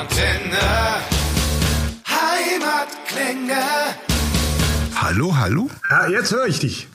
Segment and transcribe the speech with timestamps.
[0.00, 0.56] Antenne.
[2.08, 3.60] Heimatklänge.
[4.96, 5.68] Hallo, hallo?
[5.90, 6.88] Ja, jetzt höre ich dich.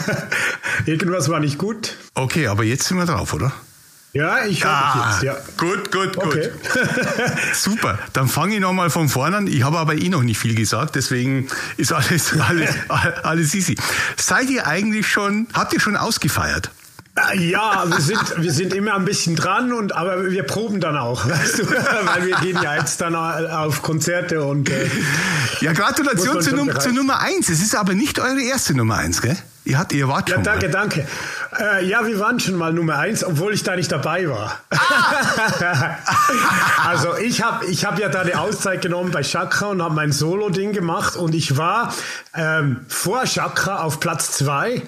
[0.84, 1.96] Irgendwas war nicht gut.
[2.12, 3.52] Okay, aber jetzt sind wir drauf, oder?
[4.12, 5.36] Ja, ich höre Ah, dich jetzt, ja.
[5.56, 6.50] Gut, gut, Okay.
[6.50, 6.82] gut.
[7.54, 9.46] Super, dann fange ich nochmal von vorne an.
[9.46, 11.48] Ich habe aber eh noch nicht viel gesagt, deswegen
[11.78, 12.70] ist alles, alles,
[13.22, 13.76] alles easy.
[14.18, 16.70] Seid ihr eigentlich schon, habt ihr schon ausgefeiert?
[17.16, 20.98] Ah, Ja, wir sind, wir sind immer ein bisschen dran, und, aber wir proben dann
[20.98, 24.90] auch, weißt du, weil wir gehen ja jetzt dann auf Konzerte und äh,
[25.60, 27.48] Ja, Gratulation zur, schon Num zur Nummer eins.
[27.48, 29.36] Es ist aber nicht eure erste Nummer eins, gell?
[29.64, 30.72] Ihr, habt, ihr wart ja, schon danke, mal.
[30.72, 31.06] danke.
[31.58, 34.60] Äh, ja, wir waren schon mal Nummer eins, obwohl ich da nicht dabei war.
[36.86, 40.12] also ich habe ich hab ja da die Auszeit genommen bei Chakra und habe mein
[40.12, 41.92] Solo-Ding gemacht und ich war
[42.34, 44.82] ähm, vor Chakra auf Platz zwei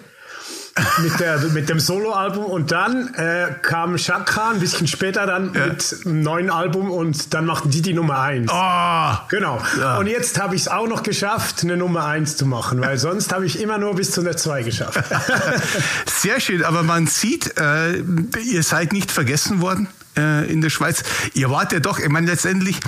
[0.98, 5.96] mit, der, mit dem Soloalbum und dann äh, kam Chakra ein bisschen später dann mit
[6.04, 8.50] einem neuen Album und dann machten die die Nummer eins.
[8.52, 9.62] Oh, Genau.
[9.78, 9.98] Ja.
[9.98, 13.32] Und jetzt habe ich es auch noch geschafft, eine Nummer eins zu machen, weil sonst
[13.32, 15.02] habe ich immer nur bis zu der zwei geschafft.
[16.06, 17.98] Sehr schön, aber man sieht, äh,
[18.44, 21.02] ihr seid nicht vergessen worden äh, in der Schweiz.
[21.34, 22.80] Ihr wart ja doch, ich meine letztendlich,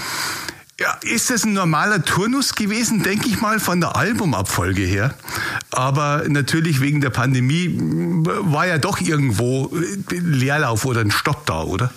[0.81, 5.15] ja, ist das ein normaler Turnus gewesen, denke ich mal, von der Albumabfolge her.
[5.81, 11.47] Aber natürlich wegen der Pandemie m, war ja doch irgendwo äh, Leerlauf oder ein Stopp
[11.47, 11.91] da, oder?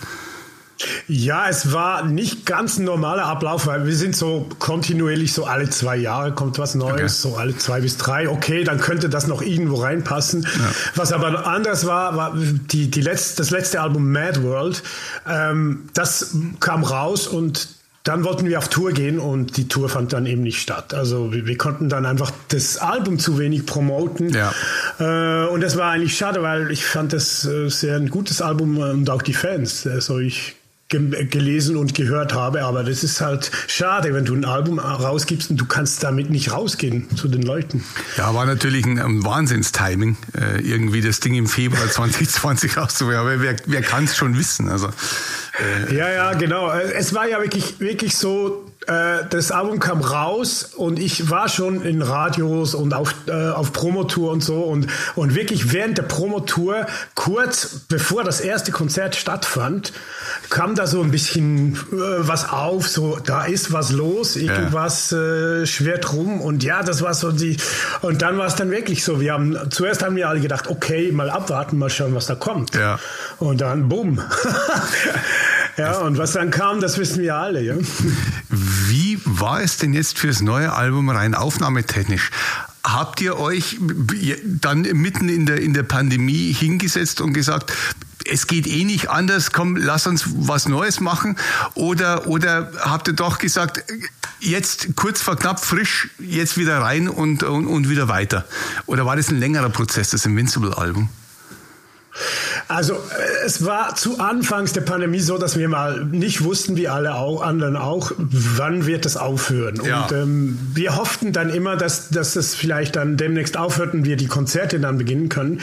[1.08, 5.70] Ja, es war nicht ganz ein normaler Ablauf, weil wir sind so kontinuierlich so alle
[5.70, 6.94] zwei Jahre kommt was Neues,
[7.26, 7.30] Okay.
[7.34, 8.28] so alle zwei bis drei.
[8.28, 10.48] Okay, dann könnte das noch irgendwo reinpassen.
[10.96, 14.82] Was aber anders war, war die, die letzte, das letzte Album Mad World.
[15.28, 17.68] Ähm, das kam raus und
[18.04, 20.94] dann wollten wir auf Tour gehen und die Tour fand dann eben nicht statt.
[20.94, 24.30] Also wir, wir konnten dann einfach das Album zu wenig promoten.
[24.34, 24.54] Ja.
[25.00, 28.78] Äh, und das war eigentlich schade, weil ich fand das äh, sehr ein gutes Album
[28.78, 29.88] und auch die Fans.
[29.88, 30.56] Also ich
[30.90, 35.50] ge- gelesen und gehört habe, aber das ist halt schade, wenn du ein Album rausgibst
[35.52, 37.86] und du kannst damit nicht rausgehen zu den Leuten.
[38.18, 43.42] Ja, war natürlich ein, ein Wahnsinnstiming, äh, irgendwie das Ding im Februar 2020 rauszuwerfen.
[43.42, 44.68] Wer, wer kann es schon wissen?
[44.68, 44.90] Also,
[45.92, 46.72] Ja, ja, genau.
[46.72, 51.48] Äh, Es war ja wirklich, wirklich so, äh, das Album kam raus und ich war
[51.48, 56.04] schon in Radios und auf, äh, auf Promotour und so und, und wirklich während der
[56.04, 59.94] Promotour, kurz bevor das erste Konzert stattfand,
[60.50, 65.66] kam da so ein bisschen äh, was auf, so da ist was los, irgendwas äh,
[65.66, 67.58] schwirrt rum und ja, das war so die,
[68.02, 71.12] und dann war es dann wirklich so, wir haben, zuerst haben wir alle gedacht, okay,
[71.12, 72.76] mal abwarten, mal schauen, was da kommt.
[72.76, 73.00] Ja.
[73.40, 74.20] Und dann, bumm.
[75.78, 77.62] ja, und was dann kam, das wissen wir alle.
[77.62, 77.76] Ja?
[78.50, 82.32] Wie war es denn jetzt fürs neue Album rein aufnahmetechnisch?
[82.84, 83.78] Habt ihr euch
[84.44, 87.72] dann mitten in der, in der Pandemie hingesetzt und gesagt,
[88.26, 91.38] es geht eh nicht anders, komm, lass uns was Neues machen?
[91.76, 93.84] Oder, oder habt ihr doch gesagt,
[94.40, 98.46] jetzt kurz vor knapp frisch, jetzt wieder rein und, und, und wieder weiter?
[98.86, 101.10] Oder war das ein längerer Prozess, das Invincible-Album?
[102.68, 106.88] Also äh, es war zu Anfangs der Pandemie so, dass wir mal nicht wussten, wie
[106.88, 109.82] alle auch, anderen auch, wann wird das aufhören.
[109.84, 110.04] Ja.
[110.04, 114.16] Und ähm, wir hofften dann immer, dass, dass das vielleicht dann demnächst aufhört und wir
[114.16, 115.62] die Konzerte dann beginnen können.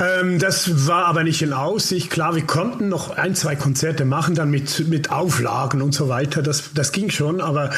[0.00, 2.10] Ähm, das war aber nicht in Aussicht.
[2.10, 6.42] Klar, wir konnten noch ein, zwei Konzerte machen, dann mit, mit Auflagen und so weiter.
[6.42, 7.70] Das, das ging schon, aber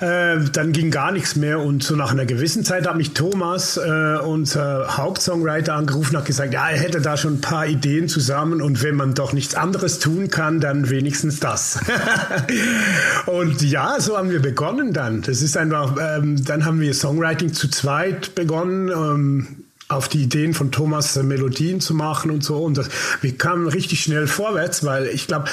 [0.00, 1.60] äh, dann ging gar nichts mehr.
[1.60, 6.26] Und so nach einer gewissen Zeit hat mich Thomas, äh, unser Hauptsongwriter, angerufen und hat
[6.26, 9.54] gesagt, ja, er hätte da schon ein paar Ideen zusammen und wenn man doch nichts
[9.54, 11.78] anderes tun kann, dann wenigstens das.
[13.26, 15.22] und ja, so haben wir begonnen dann.
[15.22, 18.88] Das ist einfach, ähm, dann haben wir Songwriting zu zweit begonnen.
[18.88, 19.46] Ähm,
[19.88, 22.64] auf die Ideen von Thomas Melodien zu machen und so.
[22.64, 22.88] Und das,
[23.20, 25.50] wir kamen richtig schnell vorwärts, weil ich glaube,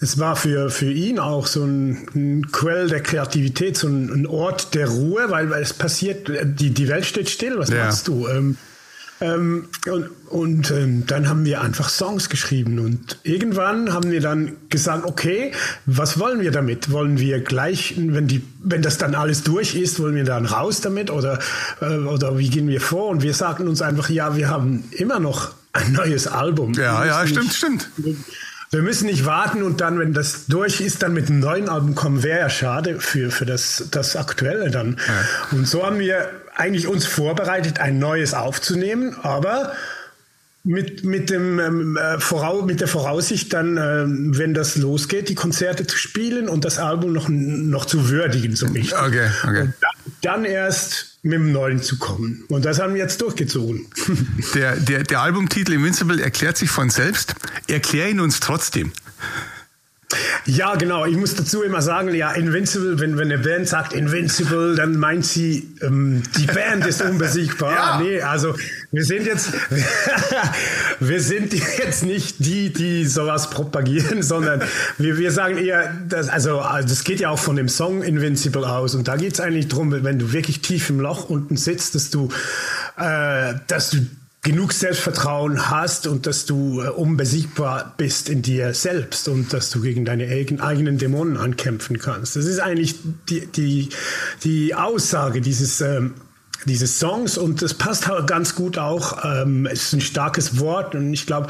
[0.00, 4.26] es war für, für ihn auch so ein, ein Quell der Kreativität, so ein, ein
[4.26, 7.84] Ort der Ruhe, weil, weil es passiert, die, die Welt steht still, was Ja.
[7.84, 8.26] machst du?
[8.28, 8.56] Ähm,
[9.22, 14.56] ähm, und und ähm, dann haben wir einfach Songs geschrieben und irgendwann haben wir dann
[14.70, 15.52] gesagt, okay,
[15.86, 16.90] was wollen wir damit?
[16.90, 20.80] Wollen wir gleich, wenn die, wenn das dann alles durch ist, wollen wir dann raus
[20.80, 21.38] damit oder
[21.80, 23.08] äh, oder wie gehen wir vor?
[23.08, 26.72] Und wir sagten uns einfach, ja, wir haben immer noch ein neues Album.
[26.74, 27.88] Ja, ja, stimmt, nicht- stimmt.
[28.70, 31.94] wir müssen nicht warten und dann, wenn das durch ist, dann mit einem neuen Album
[31.94, 34.96] kommen, wäre ja schade für, für das, das Aktuelle dann.
[35.50, 39.72] Und so haben wir eigentlich uns vorbereitet, ein neues aufzunehmen, aber
[40.64, 45.34] mit, mit, dem, ähm, äh, Vorau mit der Voraussicht dann, ähm, wenn das losgeht, die
[45.34, 48.94] Konzerte zu spielen und das Album noch, noch zu würdigen, so richtig.
[48.94, 49.62] Okay, okay.
[49.62, 49.90] Und dann,
[50.20, 52.44] dann erst mit dem Neuen zu kommen.
[52.48, 53.86] Und das haben wir jetzt durchgezogen.
[54.54, 57.34] Der, der, der Albumtitel Invincible erklärt sich von selbst.
[57.68, 58.92] Erklär ihn uns trotzdem.
[60.46, 61.06] Ja, genau.
[61.06, 65.24] Ich muss dazu immer sagen, ja, Invincible, wenn, wenn eine Band sagt Invincible, dann meint
[65.24, 67.72] sie, ähm, die Band ist unbesiegbar.
[67.72, 68.00] ja.
[68.00, 68.54] Nee, also
[68.90, 69.52] wir sind jetzt,
[71.00, 74.62] wir sind jetzt nicht die, die sowas propagieren, sondern
[74.98, 78.94] wir, wir sagen eher, dass, also, das geht ja auch von dem Song Invincible aus.
[78.94, 82.10] Und da geht es eigentlich darum, wenn du wirklich tief im Loch unten sitzt, dass
[82.10, 82.28] du,
[82.96, 83.98] äh, dass du
[84.42, 89.80] genug Selbstvertrauen hast und dass du äh, unbesiegbar bist in dir selbst und dass du
[89.80, 92.34] gegen deine eigenen Dämonen ankämpfen kannst.
[92.34, 92.96] Das ist eigentlich
[93.28, 93.88] die, die,
[94.42, 96.14] die Aussage dieses, ähm,
[96.64, 99.24] dieses Songs und das passt halt ganz gut auch.
[99.24, 101.46] Ähm, es ist ein starkes Wort und ich glaube,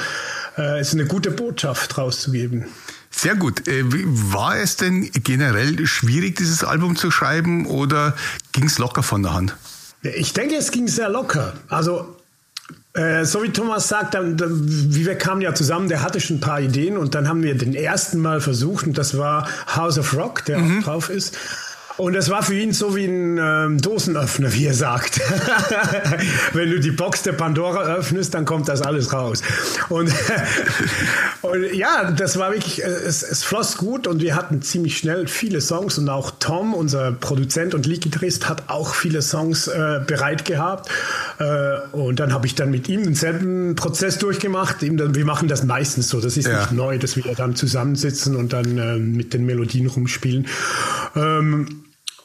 [0.59, 2.67] äh, es ist eine gute Botschaft rauszugeben.
[3.11, 3.67] Sehr gut.
[3.69, 8.15] Äh, war es denn generell schwierig, dieses Album zu schreiben oder
[8.53, 9.57] ging es locker von der Hand?
[10.03, 11.55] Ich denke, es ging sehr locker.
[11.69, 12.17] Also
[12.95, 16.41] äh, so wie Thomas sagt, dann, wie wir kamen ja zusammen, der hatte schon ein
[16.41, 20.15] paar Ideen und dann haben wir den ersten Mal versucht und das war House of
[20.15, 20.79] Rock, der mhm.
[20.79, 21.37] auch drauf ist.
[21.99, 25.21] Und das war für ihn so wie ein ähm, Dosenöffner, wie er sagt.
[26.53, 29.43] Wenn du die Box der Pandora öffnest, dann kommt das alles raus.
[29.89, 30.11] Und,
[31.43, 35.27] und ja, das war wirklich, äh, es, es, floss gut und wir hatten ziemlich schnell
[35.27, 40.45] viele Songs und auch Tom, unser Produzent und Lead-Gitarrist, hat auch viele Songs äh, bereit
[40.45, 40.89] gehabt.
[41.39, 44.77] Äh, und dann habe ich dann mit ihm denselben Prozess durchgemacht.
[44.81, 46.21] Wir machen das meistens so.
[46.21, 46.61] Das ist ja.
[46.61, 50.47] nicht neu, dass wir dann zusammensitzen und dann äh, mit den Melodien rumspielen.
[51.15, 51.83] Ähm,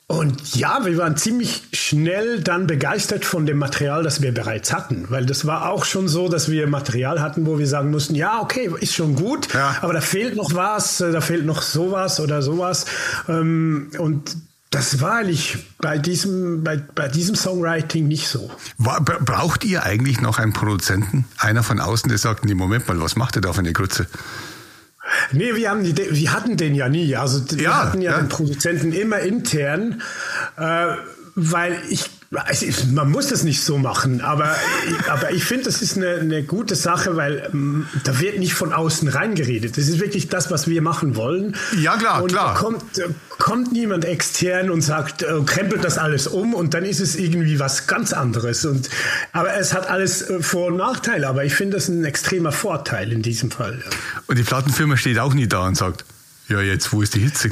[0.09, 5.05] und ja, wir waren ziemlich schnell dann begeistert von dem Material, das wir bereits hatten,
[5.09, 8.39] weil das war auch schon so, dass wir Material hatten, wo wir sagen mussten, ja,
[8.41, 9.75] okay, ist schon gut, ja.
[9.81, 12.85] aber da fehlt noch was, äh, da fehlt noch sowas oder sowas.
[13.27, 14.37] Ähm, und
[14.69, 18.49] das war eigentlich bei diesem, bei, bei diesem Songwriting nicht so.
[18.77, 21.25] Braucht ihr eigentlich noch einen Produzenten?
[21.37, 24.07] Einer von außen, der sagt, nee, Moment mal, was macht ihr da für eine Grütze?
[25.31, 27.15] Nee, wir, haben die, wir hatten den ja nie.
[27.15, 30.01] Also wir ja, hatten ja, ja, den Produzenten immer intern,
[30.57, 30.87] äh,
[31.35, 34.53] weil ich man muss das nicht so machen, aber,
[35.07, 38.73] aber ich finde, das ist eine, eine gute Sache, weil ähm, da wird nicht von
[38.73, 39.77] außen reingeredet.
[39.77, 41.55] Das ist wirklich das, was wir machen wollen.
[41.79, 42.53] Ja, klar, und klar.
[42.53, 42.83] Da kommt,
[43.37, 47.59] kommt niemand extern und sagt, äh, krempelt das alles um und dann ist es irgendwie
[47.59, 48.65] was ganz anderes.
[48.65, 48.89] Und,
[49.31, 53.13] aber es hat alles äh, Vor- und Nachteile, aber ich finde das ein extremer Vorteil
[53.13, 53.81] in diesem Fall.
[54.27, 56.03] Und die Plattenfirma steht auch nie da und sagt,
[56.49, 57.49] ja, jetzt, wo ist die Hitze?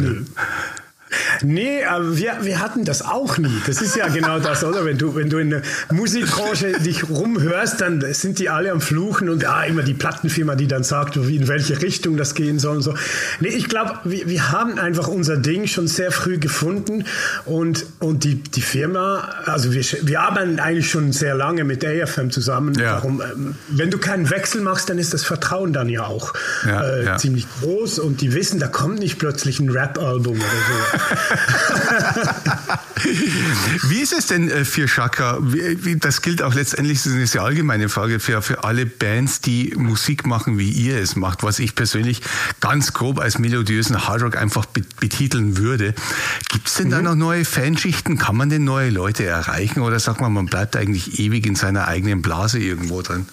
[1.43, 3.61] Nee, aber wir, wir hatten das auch nie.
[3.67, 4.85] Das ist ja genau das, oder?
[4.85, 5.61] Wenn du, wenn du in der
[5.91, 10.67] Musikbranche dich rumhörst, dann sind die alle am Fluchen und ja, immer die Plattenfirma, die
[10.67, 12.95] dann sagt, in welche Richtung das gehen soll und so.
[13.39, 17.05] Nee, ich glaube, wir, wir haben einfach unser Ding schon sehr früh gefunden
[17.45, 22.31] und, und die, die Firma, also wir, wir arbeiten eigentlich schon sehr lange mit AFM
[22.31, 22.73] zusammen.
[22.75, 22.95] Ja.
[22.95, 26.33] Darum, ähm, wenn du keinen Wechsel machst, dann ist das Vertrauen dann ja auch
[26.65, 27.17] ja, äh, ja.
[27.17, 30.94] ziemlich groß und die wissen, da kommt nicht plötzlich ein Rap-Album oder so.
[33.89, 35.39] wie ist es denn äh, für Shaka?
[35.99, 39.73] Das gilt auch letztendlich, das ist eine sehr allgemeine Frage für, für alle Bands, die
[39.77, 42.21] Musik machen, wie ihr es macht, was ich persönlich
[42.61, 45.93] ganz grob als melodiösen Hardrock einfach betiteln würde.
[46.49, 46.91] Gibt es denn mhm.
[46.91, 48.17] da noch neue Fanschichten?
[48.17, 51.87] Kann man denn neue Leute erreichen oder sagt man, man bleibt eigentlich ewig in seiner
[51.87, 53.27] eigenen Blase irgendwo drin?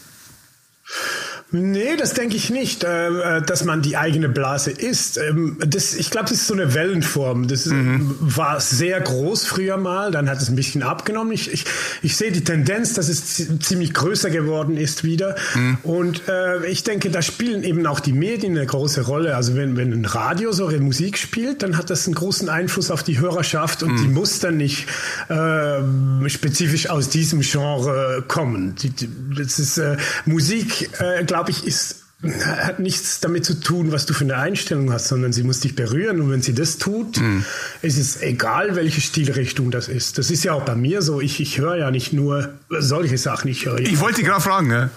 [1.55, 5.19] Nee, das denke ich nicht, äh, äh, dass man die eigene Blase ist.
[5.19, 7.47] Ähm, das, ich glaube, das ist so eine Wellenform.
[7.47, 8.17] Das mhm.
[8.21, 11.33] war sehr groß früher mal, dann hat es ein bisschen abgenommen.
[11.33, 11.67] Ich, ich,
[12.01, 15.37] ich sehe die Tendenz, dass es ziemlich größer geworden ist wieder.
[15.55, 15.79] Mhm.
[15.83, 19.37] Und äh, ich denke, da spielen eben auch die Medien eine große Rolle.
[19.37, 23.03] Also wenn, wenn ein Radio so Musik spielt, dann hat das einen großen Einfluss auf
[23.03, 24.03] die Hörerschaft und mhm.
[24.03, 24.87] die muss dann nicht
[25.29, 28.75] äh, spezifisch aus diesem Genre kommen.
[28.77, 32.03] Die, die, das ist äh, Musik, äh, glaube ich, ist
[32.47, 35.75] hat nichts damit zu tun, was du für eine Einstellung hast, sondern sie muss dich
[35.75, 36.21] berühren.
[36.21, 37.45] Und wenn sie das tut, mhm.
[37.83, 40.19] ist es egal, welche Stilrichtung das ist.
[40.19, 41.21] Das ist ja auch bei mir so.
[41.21, 43.49] Ich, ich höre ja nicht nur solche Sachen.
[43.49, 44.91] Ich, höre ich wollte gerade fragen, ne?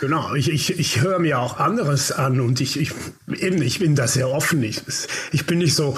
[0.00, 0.34] Genau.
[0.34, 2.90] Ich, ich, ich höre mir auch anderes an und ich, ich,
[3.28, 4.60] eben, ich bin da sehr offen.
[4.64, 4.82] Ich,
[5.30, 5.96] ich bin nicht so,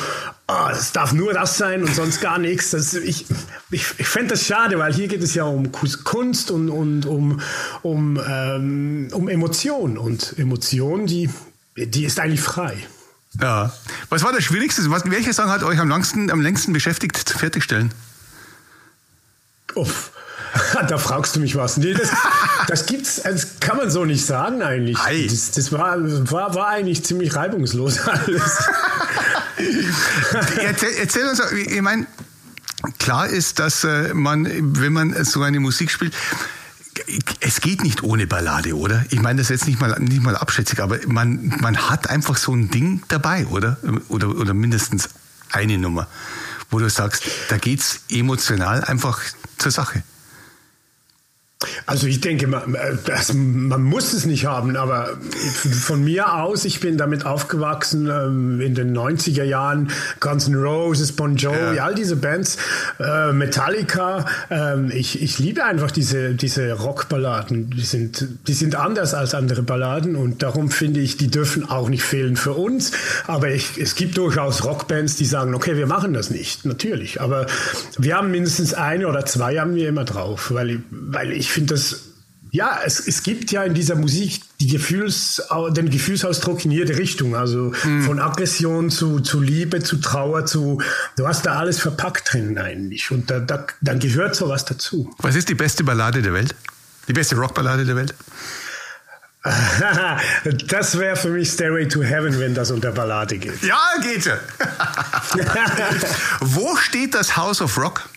[0.48, 2.70] oh, es darf nur das sein und sonst gar nichts.
[2.70, 3.26] Das, ich
[3.70, 7.40] ich, ich fände das schade, weil hier geht es ja um Kunst und, und um,
[7.82, 9.98] um, ähm, um Emotionen.
[9.98, 11.28] Und Emotionen, die,
[11.76, 12.76] die ist eigentlich frei.
[13.40, 13.72] Ja.
[14.08, 14.88] Was war das Schwierigste?
[14.90, 17.92] Was, welcher Song hat euch am längsten, am längsten beschäftigt zu fertigstellen?
[19.74, 20.12] Uff.
[20.88, 21.76] da fragst du mich was.
[21.76, 22.10] Nee, das,
[22.68, 24.96] das gibt's, das kann man so nicht sagen eigentlich.
[25.28, 25.96] Das, das war,
[26.30, 28.58] war, war eigentlich ziemlich reibungslos alles.
[30.58, 32.06] erzähl, erzähl uns, ich meine,
[32.98, 34.46] klar ist, dass äh, man,
[34.80, 36.14] wenn man so eine Musik spielt,
[37.40, 39.04] es geht nicht ohne Ballade, oder?
[39.10, 42.54] Ich meine das jetzt nicht mal, nicht mal abschätzig, aber man, man hat einfach so
[42.54, 43.76] ein Ding dabei, oder?
[44.08, 45.10] Oder, oder mindestens
[45.50, 46.08] eine Nummer,
[46.70, 49.20] wo du sagst, da geht es emotional einfach
[49.58, 50.02] zur Sache.
[51.86, 52.76] Also ich denke, man,
[53.06, 55.16] das, man, muss es nicht haben, aber
[55.70, 59.90] von mir aus, ich bin damit aufgewachsen ähm, in den 90er Jahren,
[60.20, 61.84] Guns N' Roses, Bon Jovi, ja.
[61.84, 62.58] all diese Bands,
[62.98, 64.26] äh, Metallica.
[64.50, 67.70] Äh, ich, ich liebe einfach diese, diese Rockballaden.
[67.70, 71.88] Die sind, die sind anders als andere Balladen und darum finde ich, die dürfen auch
[71.88, 72.92] nicht fehlen für uns.
[73.26, 77.20] Aber ich, es gibt durchaus Rockbands, die sagen, okay, wir machen das nicht, natürlich.
[77.20, 77.46] Aber
[77.96, 81.75] wir haben mindestens eine oder zwei haben wir immer drauf, weil, weil ich ich finde
[81.76, 82.00] das,
[82.52, 87.36] ja, es, es gibt ja in dieser Musik die Gefühls, den Gefühlsausdruck in jede Richtung.
[87.36, 88.02] Also mhm.
[88.02, 90.80] von Aggression zu, zu Liebe, zu Trauer, zu,
[91.16, 93.10] du hast da alles verpackt drin eigentlich.
[93.10, 95.14] Und da, da, dann gehört sowas dazu.
[95.18, 96.54] Was ist die beste Ballade der Welt?
[97.08, 98.14] Die beste Rockballade der Welt?
[100.68, 103.62] das wäre für mich Stairway to Heaven, wenn das unter Ballade geht.
[103.62, 104.38] Ja, geht ja.
[106.40, 108.08] Wo steht das House of Rock?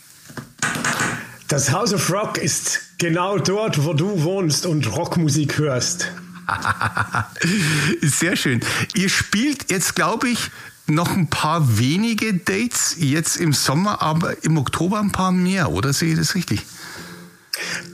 [1.50, 6.12] Das House of Rock ist genau dort, wo du wohnst und Rockmusik hörst.
[8.04, 8.60] Sehr schön.
[8.94, 10.52] Ihr spielt jetzt, glaube ich,
[10.86, 15.92] noch ein paar wenige Dates jetzt im Sommer, aber im Oktober ein paar mehr, oder
[15.92, 16.62] sehe ich das richtig?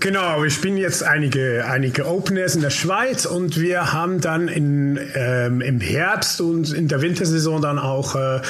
[0.02, 5.00] Genau, wir spielen jetzt einige, einige Openers in der Schweiz und wir haben dann in,
[5.16, 8.42] ähm, im Herbst und in der Wintersaison dann auch äh,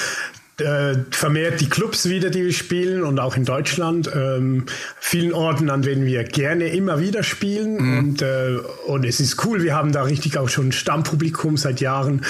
[0.59, 4.09] äh, vermehrt die Clubs wieder, die wir spielen und auch in Deutschland.
[4.13, 4.65] Ähm,
[4.99, 7.77] vielen Orten, an denen wir gerne immer wieder spielen.
[7.77, 7.97] Mhm.
[7.97, 8.57] Und, äh,
[8.87, 12.25] und es ist cool, wir haben da richtig auch schon Stammpublikum seit Jahren.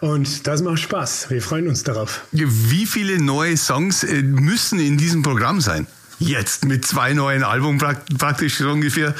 [0.00, 1.30] Und das macht Spaß.
[1.30, 2.22] Wir freuen uns darauf.
[2.32, 5.86] Wie viele neue Songs äh, müssen in diesem Programm sein?
[6.18, 9.14] Jetzt mit zwei neuen Alben praktisch so ungefähr.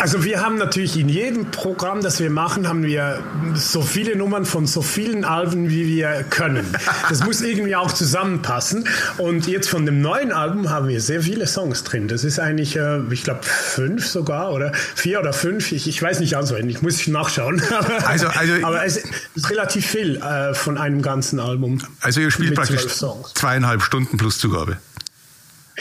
[0.00, 3.22] Also wir haben natürlich in jedem Programm, das wir machen, haben wir
[3.54, 6.66] so viele Nummern von so vielen Alben, wie wir können.
[7.10, 8.88] Das muss irgendwie auch zusammenpassen.
[9.18, 12.08] Und jetzt von dem neuen Album haben wir sehr viele Songs drin.
[12.08, 15.70] Das ist eigentlich, äh, ich glaube, fünf sogar oder vier oder fünf.
[15.70, 17.62] Ich, ich weiß nicht auswendig, ich muss nachschauen.
[18.06, 18.96] Also, also, Aber es
[19.34, 21.80] ist relativ viel äh, von einem ganzen Album.
[22.00, 22.86] Also ihr spielt praktisch
[23.34, 24.78] zweieinhalb Stunden plus Zugabe.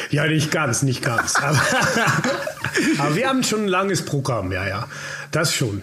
[0.09, 1.35] Ja, nicht ganz, nicht ganz.
[1.41, 1.61] Aber,
[2.99, 4.87] aber, wir haben schon ein langes Programm, ja, ja.
[5.31, 5.81] Das schon.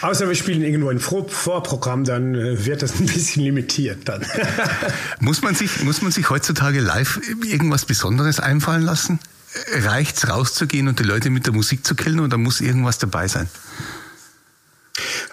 [0.00, 4.24] Außer wir spielen irgendwo ein Vorprogramm, dann äh, wird das ein bisschen limitiert dann.
[5.20, 9.18] muss, man sich, muss man sich heutzutage live irgendwas Besonderes einfallen lassen?
[9.72, 13.48] Reicht's rauszugehen und die Leute mit der Musik zu killen oder muss irgendwas dabei sein?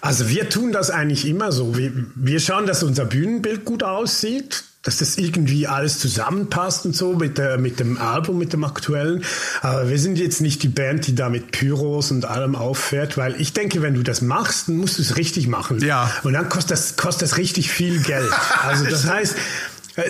[0.02, 1.78] Also wir tun das eigentlich immer so.
[1.78, 7.14] Wir, wir schauen, dass unser Bühnenbild gut aussieht dass das irgendwie alles zusammenpasst und so
[7.14, 9.24] mit, der, mit dem Album, mit dem aktuellen.
[9.62, 13.40] Aber wir sind jetzt nicht die Band, die da mit Pyros und allem auffährt, weil
[13.40, 15.80] ich denke, wenn du das machst, dann musst du es richtig machen.
[15.86, 16.12] Ja.
[16.24, 18.32] Und dann kostet das, kostet das richtig viel Geld.
[18.62, 19.36] Also das heißt,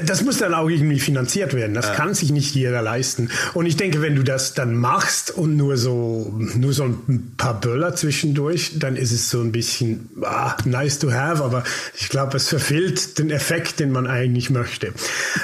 [0.06, 1.74] das muss dann auch irgendwie finanziert werden.
[1.74, 1.94] Das ja.
[1.96, 3.30] kann sich nicht jeder leisten.
[3.54, 7.60] Und ich denke, wenn du das dann machst und nur so, nur so ein paar
[7.60, 11.44] Böller zwischendurch, dann ist es so ein bisschen ah, nice to have.
[11.44, 11.64] Aber
[11.96, 14.88] ich glaube, es verfehlt den Effekt, den man eigentlich möchte.
[14.88, 14.92] äh,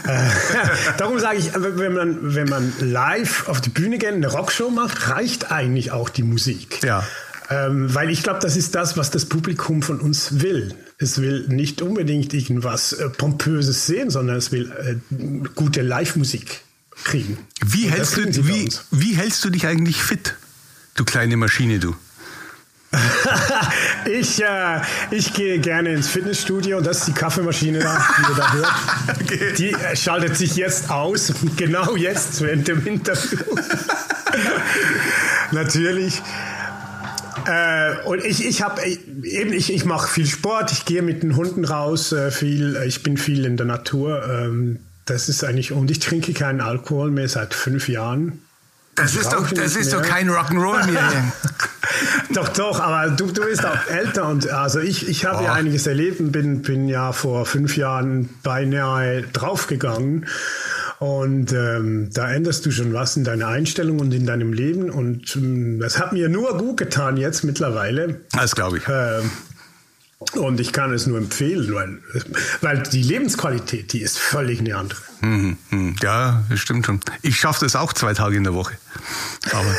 [0.97, 5.09] darum sage ich, wenn man, wenn man live auf die Bühne geht, eine Rockshow macht,
[5.09, 6.83] reicht eigentlich auch die Musik.
[6.83, 7.03] Ja.
[7.49, 10.75] Ähm, weil ich glaube, das ist das, was das Publikum von uns will.
[10.97, 14.95] Es will nicht unbedingt irgendwas äh, Pompöses sehen, sondern es will äh,
[15.55, 16.61] gute Live-Musik
[17.03, 17.37] kriegen.
[17.65, 20.35] Wie hältst, du, wie, wie hältst du dich eigentlich fit,
[20.95, 21.95] du kleine Maschine, du?
[24.05, 28.37] ich, äh, ich gehe gerne ins Fitnessstudio und das ist die Kaffeemaschine da, die ihr
[28.37, 28.73] da hört.
[29.21, 29.53] Okay.
[29.57, 33.39] Die äh, schaltet sich jetzt aus, genau jetzt während dem Interview.
[35.51, 36.21] Natürlich.
[37.47, 41.23] Äh, und ich, ich habe äh, eben, ich, ich mache viel Sport, ich gehe mit
[41.23, 44.21] den Hunden raus, äh, viel, äh, ich bin viel in der Natur.
[44.29, 48.41] Ähm, das ist eigentlich, und ich trinke keinen Alkohol mehr seit fünf Jahren.
[48.95, 51.31] Das ist doch, das ist doch kein Rock'n'Roll mehr.
[52.33, 55.45] doch, doch, aber du, du bist auch älter und also ich, ich habe oh.
[55.45, 60.25] ja einiges erlebt und bin, bin ja vor fünf Jahren beinahe draufgegangen.
[60.99, 64.89] Und ähm, da änderst du schon was in deiner Einstellung und in deinem Leben.
[64.89, 68.21] Und ähm, das hat mir nur gut getan jetzt mittlerweile.
[68.31, 68.83] Das glaube ich.
[68.87, 69.29] Ähm,
[70.33, 71.99] und ich kann es nur empfehlen, weil,
[72.61, 74.99] weil die Lebensqualität, die ist völlig eine andere.
[75.21, 75.95] Mhm, mhm.
[76.01, 76.99] Ja, das stimmt schon.
[77.21, 78.73] Ich schaffe das auch zwei Tage in der Woche.
[79.51, 79.75] Aber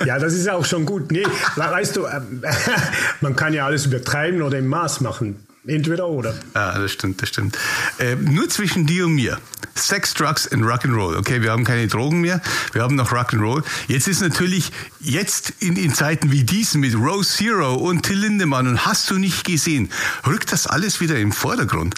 [0.06, 1.12] ja, das ist ja auch schon gut.
[1.12, 2.42] Nee, weißt du, ähm,
[3.20, 5.36] man kann ja alles übertreiben oder im Maß machen.
[5.66, 6.34] Entweder oder.
[6.54, 7.58] Ja, das stimmt, das stimmt.
[7.98, 9.38] Äh, nur zwischen dir und mir.
[9.78, 11.16] Sex, Drugs and Rock'n'Roll.
[11.16, 12.40] Okay, wir haben keine Drogen mehr,
[12.72, 13.64] wir haben noch Rock'n'Roll.
[13.88, 18.66] Jetzt ist natürlich, jetzt in, in Zeiten wie diesen mit Rose Zero und Till Lindemann
[18.66, 19.90] und hast du nicht gesehen,
[20.26, 21.94] rückt das alles wieder im Vordergrund.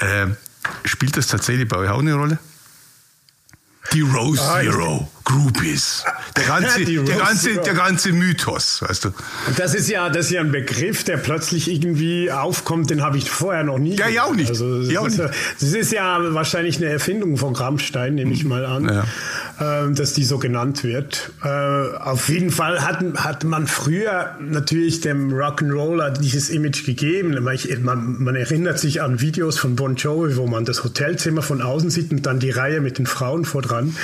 [0.00, 0.28] Äh,
[0.84, 2.38] spielt das tatsächlich bei euch auch eine Rolle?
[3.92, 6.04] Die Rose ah, Zero Groupies.
[6.36, 9.10] Der ganze, der, ganze, der ganze Mythos, weißt du.
[9.56, 13.28] Das ist ja, das ist ja ein Begriff, der plötzlich irgendwie aufkommt, den habe ich
[13.28, 13.96] vorher noch nie.
[13.96, 14.50] Ja, ja auch nicht.
[14.50, 15.30] Also, das, ja, auch ist, nicht.
[15.60, 18.84] das ist ja wahrscheinlich eine Erfindung von Rammstein, nehme ich mal an,
[19.58, 19.88] ja.
[19.88, 21.32] äh, dass die so genannt wird.
[21.42, 27.36] Äh, auf jeden Fall hat, hat man früher natürlich dem Rock'n'Roller dieses Image gegeben.
[27.82, 31.90] Man, man erinnert sich an Videos von Bon Jovi, wo man das Hotelzimmer von außen
[31.90, 33.96] sieht und dann die Reihe mit den Frauen vor dran.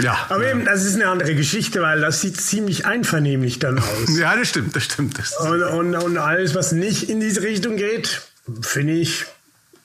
[0.00, 0.16] Ja.
[0.28, 4.18] Aber eben, das ist eine andere Geschichte, weil das sieht ziemlich einvernehmlich dann aus.
[4.18, 5.18] ja, das stimmt, das stimmt.
[5.18, 8.22] Das und, und, und, alles, was nicht in diese Richtung geht,
[8.62, 9.26] finde ich,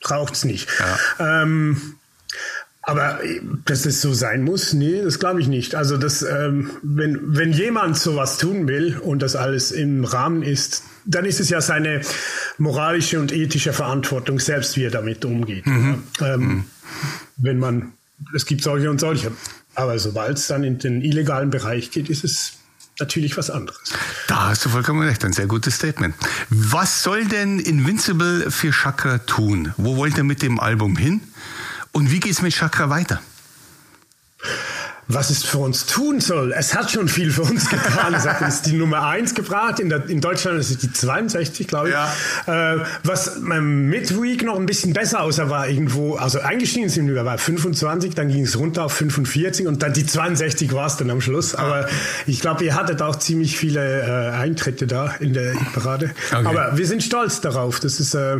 [0.00, 0.68] braucht es nicht.
[1.18, 1.42] Ja.
[1.42, 1.96] Ähm,
[2.88, 3.18] aber
[3.64, 5.74] dass es so sein muss, nee, das glaube ich nicht.
[5.74, 10.84] Also das, ähm, wenn, wenn jemand sowas tun will und das alles im Rahmen ist,
[11.04, 12.02] dann ist es ja seine
[12.58, 15.66] moralische und ethische Verantwortung selbst, wie er damit umgeht.
[15.66, 16.04] Mhm.
[16.20, 16.64] Ähm, mhm.
[17.36, 17.92] Wenn man,
[18.36, 19.32] es gibt solche und solche.
[19.76, 22.54] Aber sobald es dann in den illegalen Bereich geht, ist es
[22.98, 23.92] natürlich was anderes.
[24.26, 26.14] Da hast du vollkommen recht, ein sehr gutes Statement.
[26.48, 29.74] Was soll denn Invincible für Chakra tun?
[29.76, 31.20] Wo wollt ihr mit dem Album hin?
[31.92, 33.20] Und wie geht es mit Chakra weiter?
[35.08, 36.52] Was es für uns tun soll.
[36.52, 38.14] Es hat schon viel für uns getan.
[38.14, 39.78] Es hat uns die Nummer 1 gebracht.
[39.78, 41.94] In, der, in Deutschland ist es die 62, glaube ich.
[41.94, 42.74] Ja.
[42.74, 47.22] Äh, was beim Midweek noch ein bisschen besser aussah, war irgendwo, also eingestiegen sind wir
[47.22, 51.10] bei 25, dann ging es runter auf 45 und dann die 62 war es dann
[51.10, 51.54] am Schluss.
[51.54, 51.88] Aber
[52.26, 56.10] ich glaube, ihr hattet auch ziemlich viele äh, Eintritte da in der Parade.
[56.32, 56.46] Okay.
[56.46, 57.78] Aber wir sind stolz darauf.
[57.78, 58.38] Das ist äh,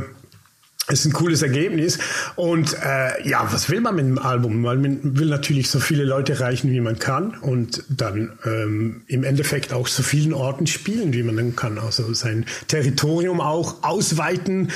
[0.88, 1.98] ist ein cooles Ergebnis.
[2.36, 4.60] Und äh, ja, was will man mit dem Album?
[4.60, 9.72] Man will natürlich so viele Leute erreichen, wie man kann und dann ähm, im Endeffekt
[9.72, 11.78] auch so vielen Orten spielen, wie man dann kann.
[11.78, 14.70] Also sein Territorium auch ausweiten.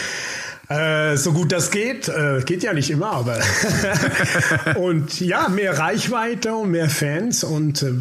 [0.68, 3.38] Äh, so gut das geht, äh, geht ja nicht immer, aber
[4.76, 7.92] und ja, mehr Reichweite und mehr Fans und äh,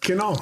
[0.00, 0.38] genau,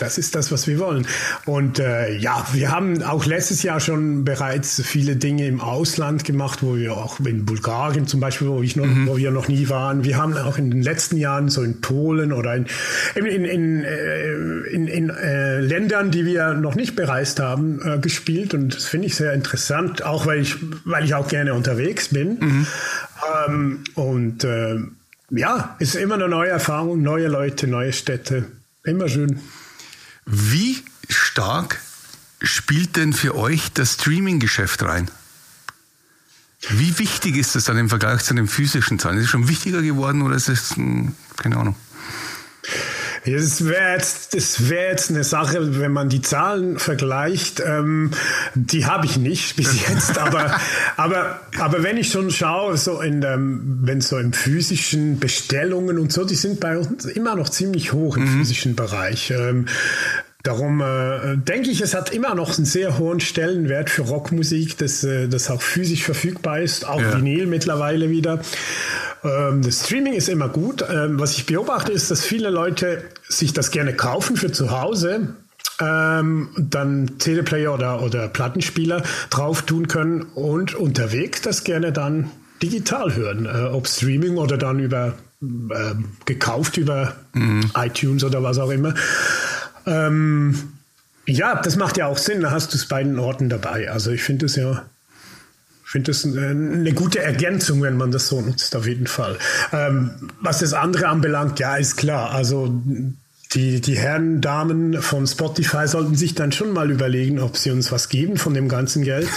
[0.00, 1.06] das ist das, was wir wollen.
[1.44, 6.62] Und äh, ja, wir haben auch letztes Jahr schon bereits viele Dinge im Ausland gemacht,
[6.62, 9.06] wo wir auch in Bulgarien zum Beispiel, wo, ich noch, mhm.
[9.06, 10.04] wo wir noch nie waren.
[10.04, 12.66] Wir haben auch in den letzten Jahren so in Polen oder in,
[13.14, 14.32] in, in, in, äh,
[14.70, 18.54] in, in äh, Ländern, die wir noch nicht bereist haben, äh, gespielt.
[18.54, 22.38] Und das finde ich sehr interessant, auch weil ich, weil ich auch gerne unterwegs bin.
[22.40, 22.66] Mhm.
[23.46, 24.76] Ähm, und äh,
[25.30, 28.46] ja, ist immer eine neue Erfahrung, neue Leute, neue Städte.
[28.84, 29.40] Immer schön.
[30.26, 31.80] Wie stark
[32.40, 35.10] spielt denn für euch das Streaming-Geschäft rein?
[36.68, 39.18] Wie wichtig ist das dann im Vergleich zu den physischen Zahlen?
[39.18, 41.76] Ist es schon wichtiger geworden oder ist es, hm, keine Ahnung?
[43.26, 48.12] Das wäre jetzt, wär jetzt eine Sache, wenn man die Zahlen vergleicht, ähm,
[48.54, 50.58] die habe ich nicht bis jetzt, aber,
[50.96, 53.20] aber, aber wenn ich schon schaue, so in
[53.82, 58.16] wenn so im physischen Bestellungen und so, die sind bei uns immer noch ziemlich hoch
[58.16, 58.38] im mhm.
[58.38, 59.30] physischen Bereich.
[59.30, 59.66] Ähm,
[60.42, 65.04] Darum äh, denke ich, es hat immer noch einen sehr hohen Stellenwert für Rockmusik, dass
[65.04, 67.18] äh, das auch physisch verfügbar ist, auch ja.
[67.18, 68.40] Vinyl mittlerweile wieder.
[69.24, 70.84] Ähm, das Streaming ist immer gut.
[70.88, 75.34] Ähm, was ich beobachte, ist, dass viele Leute sich das gerne kaufen für zu Hause,
[75.80, 82.30] ähm, dann Teleplayer oder, oder Plattenspieler drauf tun können und unterwegs das gerne dann
[82.62, 85.94] digital hören, äh, ob Streaming oder dann über äh,
[86.26, 87.70] gekauft über mhm.
[87.74, 88.94] iTunes oder was auch immer.
[89.86, 90.54] Ähm,
[91.26, 92.42] ja, das macht ja auch Sinn.
[92.42, 93.90] Da hast du es beiden Orten dabei.
[93.90, 94.84] Also ich finde es ja
[95.90, 99.36] finde das eine gute Ergänzung, wenn man das so nutzt, auf jeden Fall.
[99.72, 102.30] Ähm, was das andere anbelangt, ja, ist klar.
[102.30, 102.80] Also
[103.54, 107.90] die, die Herren, Damen von Spotify sollten sich dann schon mal überlegen, ob sie uns
[107.90, 109.28] was geben von dem ganzen Geld.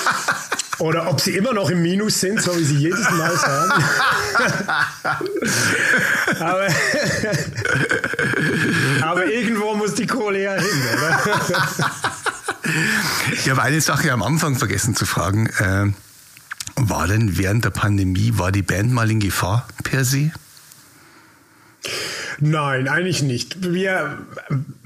[0.78, 3.70] Oder ob sie immer noch im Minus sind, so wie sie jedes Mal sagen.
[6.40, 6.66] aber,
[9.02, 11.20] aber irgendwo muss die Kohle ja hin, oder?
[13.32, 15.46] ich habe eine Sache am Anfang vergessen zu fragen.
[15.58, 15.92] Äh,
[16.76, 20.30] war denn während der Pandemie, war die Band mal in Gefahr per se?
[22.38, 23.72] Nein, eigentlich nicht.
[23.72, 24.18] Wir,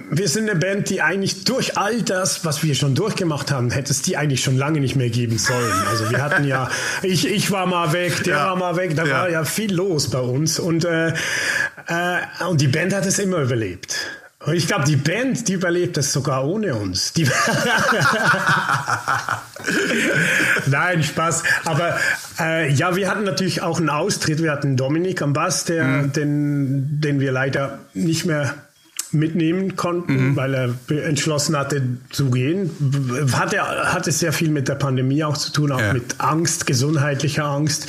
[0.09, 3.91] wir sind eine Band, die eigentlich durch all das, was wir schon durchgemacht haben, hätte
[3.91, 5.73] es die eigentlich schon lange nicht mehr geben sollen.
[5.89, 6.71] Also wir hatten ja,
[7.03, 8.47] ich, ich war mal weg, der ja.
[8.47, 9.15] war mal weg, da ja.
[9.15, 11.15] war ja viel los bei uns und, äh, äh,
[12.49, 13.97] und die Band hat es immer überlebt.
[14.47, 17.13] Und ich glaube, die Band, die überlebt das sogar ohne uns.
[20.67, 21.43] Nein, Spaß.
[21.67, 21.99] Aber
[22.39, 24.43] äh, ja, wir hatten natürlich auch einen Austritt.
[24.43, 26.13] Wir hatten Dominik am Bass, der, mhm.
[26.13, 28.55] den, den wir leider nicht mehr
[29.13, 30.37] mitnehmen konnten, mhm.
[30.37, 30.75] weil er
[31.07, 32.71] entschlossen hatte zu gehen.
[33.33, 35.93] Hatte, hatte sehr viel mit der Pandemie auch zu tun, auch ja.
[35.93, 37.89] mit Angst, gesundheitlicher Angst.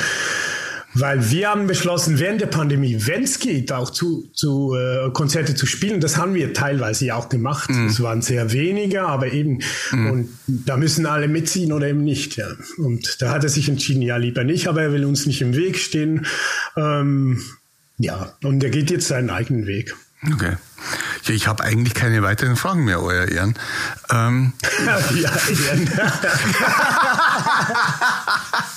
[0.94, 5.56] Weil wir haben beschlossen, während der Pandemie, wenn es geht, auch zu, zu äh, Konzerte
[5.56, 6.02] zu spielen.
[6.02, 7.70] Das haben wir teilweise ja auch gemacht.
[7.70, 7.88] Mhm.
[7.88, 10.12] Es waren sehr wenige, aber eben, mhm.
[10.12, 12.36] und da müssen alle mitziehen oder eben nicht.
[12.36, 12.48] Ja.
[12.78, 15.56] Und da hat er sich entschieden, ja, lieber nicht, aber er will uns nicht im
[15.56, 16.26] Weg stehen.
[16.76, 17.42] Ähm,
[17.98, 19.96] ja, und er geht jetzt seinen eigenen Weg.
[20.34, 20.58] Okay.
[21.24, 23.56] Ja, ich habe eigentlich keine weiteren Fragen mehr, Euer Ehren.
[24.10, 24.54] Ähm.
[24.86, 25.32] ja,
[25.68, 25.90] Ehren.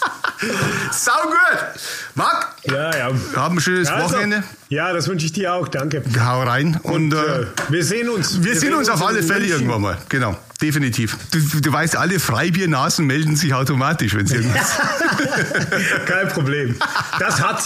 [0.93, 1.81] Sau gut.
[2.15, 2.54] Marc?
[2.67, 3.11] Ja, ja.
[3.37, 4.43] Haben ein schönes also, Wochenende.
[4.69, 5.69] Ja, das wünsche ich dir auch.
[5.69, 6.03] Danke.
[6.19, 6.81] Hau rein.
[6.83, 8.43] Und, und äh, wir sehen uns.
[8.43, 9.57] Wir, wir sehen uns auf alle Fälle München.
[9.61, 9.99] irgendwann mal.
[10.09, 10.37] Genau.
[10.63, 11.19] Definitiv.
[11.31, 14.79] Du, du weißt, alle Freibiernasen melden sich automatisch, wenn sie irgendwas.
[16.07, 16.77] Kein Problem.
[17.19, 17.63] Das hat.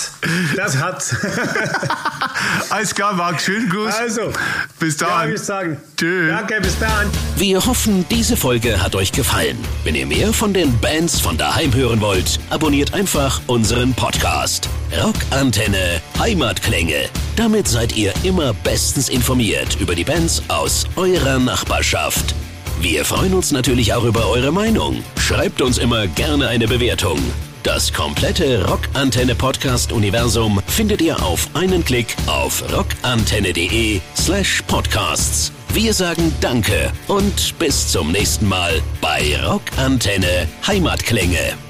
[0.56, 1.04] Das hat.
[2.70, 3.40] Alles klar, Marc.
[3.40, 3.94] Schönen Gruß.
[3.94, 4.32] Also.
[4.80, 5.28] Bis dann.
[5.28, 5.76] Ja, ich sagen.
[5.96, 6.30] Tschüss.
[6.30, 7.06] Danke, bis dann.
[7.36, 9.58] Wir hoffen, diese Folge hat euch gefallen.
[9.84, 14.68] Wenn ihr mehr von den Bands von daheim hören wollt, abonniert einfach unseren Podcast.
[14.96, 17.08] Rockantenne Heimatklänge.
[17.36, 22.34] Damit seid ihr immer bestens informiert über die Bands aus eurer Nachbarschaft.
[22.80, 25.02] Wir freuen uns natürlich auch über eure Meinung.
[25.18, 27.18] Schreibt uns immer gerne eine Bewertung.
[27.62, 35.52] Das komplette Rockantenne Podcast Universum findet ihr auf einen Klick auf rockantenne.de slash podcasts.
[35.74, 41.67] Wir sagen Danke und bis zum nächsten Mal bei Rockantenne Heimatklänge.